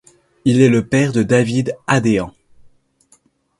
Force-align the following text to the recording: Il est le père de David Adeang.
Il 0.45 0.61
est 0.61 0.69
le 0.69 0.83
père 0.87 1.11
de 1.11 1.21
David 1.21 1.77
Adeang. 1.85 2.33